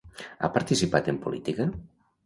[0.41, 1.73] Ha participat en política?